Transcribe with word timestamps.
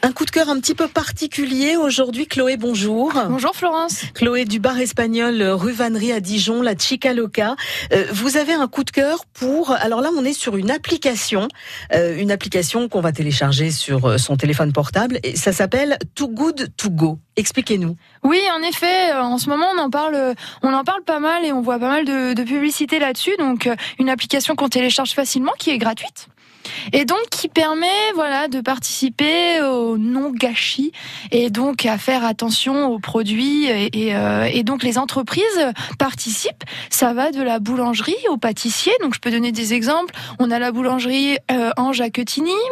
Un 0.00 0.12
coup 0.12 0.24
de 0.24 0.30
cœur 0.30 0.48
un 0.48 0.60
petit 0.60 0.76
peu 0.76 0.86
particulier 0.86 1.76
aujourd'hui. 1.76 2.28
Chloé, 2.28 2.56
bonjour. 2.56 3.12
Bonjour 3.28 3.56
Florence. 3.56 4.04
Chloé 4.14 4.44
du 4.44 4.60
bar 4.60 4.78
espagnol 4.78 5.42
rue 5.42 5.72
Vannerie 5.72 6.12
à 6.12 6.20
Dijon, 6.20 6.62
la 6.62 6.76
Chica 6.78 7.12
Loca. 7.12 7.56
Euh, 7.92 8.04
vous 8.12 8.36
avez 8.36 8.52
un 8.52 8.68
coup 8.68 8.84
de 8.84 8.92
cœur 8.92 9.24
pour. 9.26 9.72
Alors 9.72 10.00
là, 10.00 10.10
on 10.16 10.24
est 10.24 10.32
sur 10.34 10.56
une 10.56 10.70
application, 10.70 11.48
euh, 11.92 12.16
une 12.16 12.30
application 12.30 12.88
qu'on 12.88 13.00
va 13.00 13.10
télécharger 13.10 13.72
sur 13.72 14.06
euh, 14.06 14.18
son 14.18 14.36
téléphone 14.36 14.72
portable. 14.72 15.18
Et 15.24 15.34
ça 15.34 15.52
s'appelle 15.52 15.98
Too 16.14 16.28
Good 16.28 16.68
To 16.76 16.90
Go. 16.90 17.18
Expliquez-nous. 17.34 17.96
Oui, 18.22 18.40
en 18.56 18.62
effet, 18.62 19.12
en 19.14 19.38
ce 19.38 19.48
moment, 19.48 19.66
on 19.74 19.78
en 19.78 19.90
parle, 19.90 20.34
on 20.62 20.72
en 20.72 20.84
parle 20.84 21.02
pas 21.02 21.18
mal 21.18 21.44
et 21.44 21.52
on 21.52 21.60
voit 21.60 21.80
pas 21.80 21.88
mal 21.88 22.04
de, 22.04 22.34
de 22.34 22.42
publicité 22.44 23.00
là-dessus. 23.00 23.34
Donc, 23.40 23.68
une 23.98 24.10
application 24.10 24.54
qu'on 24.54 24.68
télécharge 24.68 25.10
facilement, 25.10 25.52
qui 25.58 25.70
est 25.70 25.78
gratuite 25.78 26.28
et 26.92 27.04
donc 27.04 27.18
qui 27.30 27.48
permet 27.48 27.86
voilà 28.14 28.48
de 28.48 28.60
participer 28.60 29.60
au 29.60 29.98
non 29.98 30.30
gâchis 30.30 30.92
et 31.30 31.50
donc 31.50 31.86
à 31.86 31.98
faire 31.98 32.24
attention 32.24 32.86
aux 32.86 32.98
produits 32.98 33.66
et, 33.66 34.14
euh, 34.14 34.48
et, 34.52 34.62
donc 34.62 34.82
les 34.82 34.98
entreprises 34.98 35.42
participent. 35.98 36.64
Ça 36.90 37.12
va 37.12 37.30
de 37.30 37.42
la 37.42 37.58
boulangerie 37.58 38.16
au 38.30 38.36
pâtissier. 38.36 38.92
Donc 39.02 39.14
je 39.14 39.20
peux 39.20 39.30
donner 39.30 39.52
des 39.52 39.74
exemples. 39.74 40.14
On 40.38 40.50
a 40.50 40.58
la 40.58 40.72
boulangerie 40.72 41.38
euh, 41.50 41.70
Ange 41.76 42.02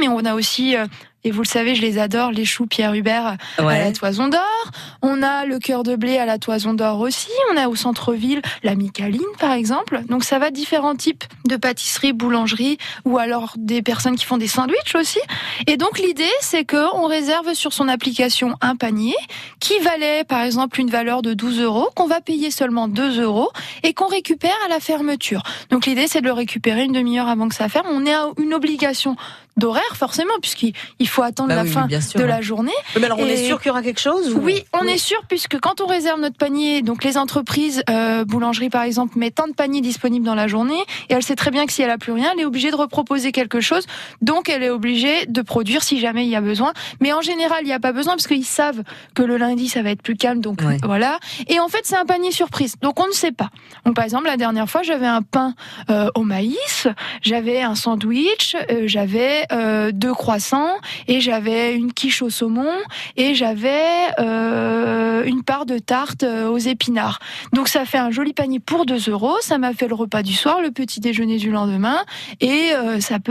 mais 0.00 0.08
on 0.08 0.24
a 0.24 0.34
aussi 0.34 0.76
euh, 0.76 0.86
et 1.24 1.30
vous 1.30 1.42
le 1.42 1.46
savez, 1.46 1.74
je 1.74 1.82
les 1.82 1.98
adore, 1.98 2.32
les 2.32 2.44
choux 2.44 2.66
Pierre 2.66 2.94
Hubert 2.94 3.36
à 3.58 3.62
la 3.62 3.92
Toison 3.92 4.28
d'Or. 4.28 4.70
On 5.02 5.22
a 5.22 5.44
le 5.44 5.58
cœur 5.58 5.82
de 5.82 5.94
blé 5.94 6.18
à 6.18 6.26
la 6.26 6.38
Toison 6.38 6.74
d'Or 6.74 7.00
aussi. 7.00 7.30
On 7.52 7.56
a 7.56 7.68
au 7.68 7.76
centre-ville 7.76 8.42
la 8.62 8.74
Micaline, 8.74 9.20
par 9.38 9.52
exemple. 9.52 10.02
Donc 10.08 10.24
ça 10.24 10.38
va 10.38 10.50
différents 10.50 10.96
types 10.96 11.24
de 11.46 11.56
pâtisseries, 11.56 12.12
boulangeries, 12.12 12.78
ou 13.04 13.18
alors 13.18 13.54
des 13.56 13.82
personnes 13.82 14.16
qui 14.16 14.24
font 14.24 14.36
des 14.36 14.48
sandwichs 14.48 14.94
aussi. 14.94 15.20
Et 15.66 15.76
donc 15.76 15.98
l'idée, 15.98 16.24
c'est 16.40 16.64
qu'on 16.64 17.06
réserve 17.06 17.54
sur 17.54 17.72
son 17.72 17.88
application 17.88 18.56
un 18.60 18.74
panier 18.74 19.14
qui 19.60 19.78
valait, 19.80 20.24
par 20.24 20.42
exemple, 20.42 20.80
une 20.80 20.90
valeur 20.90 21.22
de 21.22 21.34
12 21.34 21.60
euros, 21.60 21.88
qu'on 21.94 22.06
va 22.06 22.20
payer 22.20 22.50
seulement 22.50 22.88
2 22.88 23.20
euros 23.20 23.50
et 23.84 23.94
qu'on 23.94 24.08
récupère 24.08 24.56
à 24.66 24.68
la 24.68 24.80
fermeture. 24.80 25.42
Donc 25.70 25.86
l'idée, 25.86 26.08
c'est 26.08 26.20
de 26.20 26.26
le 26.26 26.32
récupérer 26.32 26.84
une 26.84 26.92
demi-heure 26.92 27.28
avant 27.28 27.48
que 27.48 27.54
ça 27.54 27.68
ferme. 27.68 27.86
On 27.90 28.06
est 28.06 28.14
à 28.14 28.26
une 28.38 28.54
obligation 28.54 29.16
d'horaire 29.56 29.96
forcément 29.96 30.32
puisqu'il 30.40 31.08
faut 31.12 31.22
attendre 31.22 31.50
bah 31.50 31.56
la 31.56 31.64
fin 31.64 31.86
de 31.86 32.24
la 32.24 32.40
journée. 32.40 32.72
Mais 32.96 33.04
alors 33.04 33.18
on 33.18 33.26
est 33.26 33.36
sûr 33.36 33.60
qu'il 33.60 33.68
y 33.68 33.70
aura 33.70 33.82
quelque 33.82 34.00
chose 34.00 34.34
Oui, 34.34 34.64
on 34.72 34.86
est 34.86 34.98
sûr 34.98 35.22
puisque 35.28 35.58
quand 35.60 35.80
on 35.80 35.86
réserve 35.86 36.20
notre 36.20 36.36
panier, 36.36 36.82
donc 36.82 37.04
les 37.04 37.18
entreprises 37.18 37.82
euh, 37.90 38.24
boulangeries 38.24 38.70
par 38.70 38.82
exemple 38.82 39.18
mettent 39.18 39.36
tant 39.36 39.48
de 39.48 39.52
paniers 39.52 39.80
disponibles 39.80 40.24
dans 40.24 40.34
la 40.34 40.48
journée 40.48 40.80
et 41.08 41.14
elle 41.14 41.22
sait 41.22 41.36
très 41.36 41.50
bien 41.50 41.66
que 41.66 41.72
si 41.72 41.82
elle 41.82 41.90
a 41.90 41.98
plus 41.98 42.12
rien, 42.12 42.30
elle 42.34 42.40
est 42.40 42.44
obligée 42.44 42.70
de 42.70 42.76
reproposer 42.76 43.32
quelque 43.32 43.60
chose. 43.60 43.86
Donc 44.20 44.48
elle 44.48 44.62
est 44.62 44.70
obligée 44.70 45.26
de 45.26 45.42
produire 45.42 45.82
si 45.82 46.00
jamais 46.00 46.24
il 46.24 46.30
y 46.30 46.36
a 46.36 46.40
besoin. 46.40 46.72
Mais 47.00 47.12
en 47.12 47.20
général, 47.20 47.58
il 47.62 47.66
n'y 47.66 47.72
a 47.72 47.80
pas 47.80 47.92
besoin 47.92 48.14
parce 48.14 48.26
qu'ils 48.26 48.44
savent 48.44 48.82
que 49.14 49.22
le 49.22 49.36
lundi 49.36 49.68
ça 49.68 49.82
va 49.82 49.90
être 49.90 50.02
plus 50.02 50.16
calme. 50.16 50.40
Donc 50.40 50.62
voilà. 50.82 51.18
Et 51.48 51.60
en 51.60 51.68
fait, 51.68 51.80
c'est 51.84 51.96
un 51.96 52.06
panier 52.06 52.32
surprise. 52.32 52.76
Donc 52.80 53.00
on 53.00 53.06
ne 53.06 53.12
sait 53.12 53.32
pas. 53.32 53.50
Donc 53.84 53.94
par 53.94 54.04
exemple, 54.04 54.26
la 54.26 54.36
dernière 54.36 54.68
fois, 54.68 54.82
j'avais 54.82 55.06
un 55.06 55.22
pain 55.22 55.54
euh, 55.90 56.08
au 56.14 56.22
maïs, 56.22 56.88
j'avais 57.20 57.62
un 57.62 57.74
sandwich, 57.74 58.56
euh, 58.70 58.84
j'avais 58.86 59.46
euh, 59.52 59.92
deux 59.92 60.14
croissants 60.14 60.76
et 61.08 61.20
j'avais 61.20 61.74
une 61.74 61.92
quiche 61.92 62.22
au 62.22 62.30
saumon 62.30 62.72
et 63.16 63.34
j'avais 63.34 64.10
euh, 64.18 65.22
une 65.24 65.42
part 65.42 65.66
de 65.66 65.78
tarte 65.78 66.22
euh, 66.22 66.48
aux 66.48 66.58
épinards. 66.58 67.20
Donc 67.52 67.68
ça 67.68 67.84
fait 67.84 67.98
un 67.98 68.10
joli 68.10 68.32
panier 68.32 68.60
pour 68.60 68.86
2 68.86 69.10
euros. 69.10 69.36
Ça 69.40 69.58
m'a 69.58 69.72
fait 69.72 69.88
le 69.88 69.94
repas 69.94 70.22
du 70.22 70.34
soir, 70.34 70.60
le 70.60 70.70
petit 70.70 71.00
déjeuner 71.00 71.36
du 71.36 71.50
lendemain 71.50 71.98
et 72.40 72.72
ça 73.00 73.18
peut 73.20 73.30